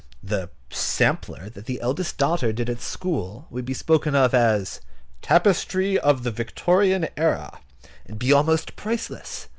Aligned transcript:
The 0.23 0.49
"sampler" 0.71 1.47
that 1.49 1.67
the 1.67 1.79
eldest 1.79 2.17
daughter 2.17 2.51
did 2.51 2.71
at 2.71 2.81
school 2.81 3.45
will 3.51 3.61
be 3.61 3.75
spoken 3.75 4.15
of 4.15 4.33
as 4.33 4.81
"tapestry 5.21 5.99
of 5.99 6.23
the 6.23 6.31
Victorian 6.31 7.07
era," 7.15 7.59
and 8.07 8.17
be 8.17 8.33
almost 8.33 8.75
priceless. 8.75 9.47